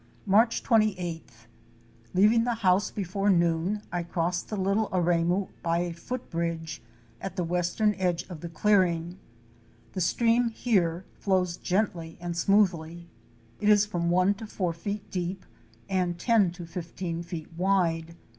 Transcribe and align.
Marcu 0.27 0.63
28th.— 0.63 1.45
Leaving 2.15 2.43
the 2.43 2.55
house 2.55 2.89
before 2.89 3.29
noon 3.29 3.83
I 3.91 4.01
crossed 4.01 4.49
the 4.49 4.57
Little 4.57 4.89
Aremu 4.89 5.49
by 5.61 5.77
a 5.77 5.93
foot 5.93 6.31
bridge, 6.31 6.81
at 7.21 7.35
the 7.35 7.43
western 7.43 7.93
edge 7.99 8.23
of 8.27 8.41
the 8.41 8.49
clearing. 8.49 9.19
The 9.93 10.01
stream 10.01 10.49
here 10.49 11.05
flows 11.19 11.55
gently 11.55 12.17
and 12.19 12.35
smoothly; 12.35 13.09
it 13.59 13.69
is 13.69 13.85
from 13.85 14.09
one 14.09 14.33
to 14.41 14.47
four 14.47 14.73
feet 14.73 15.11
deep, 15.11 15.45
and 15.87 16.17
ten 16.17 16.49
to 16.53 16.65
fifteen 16.65 17.21
feet 17.21 17.53
wide. 17.55 18.15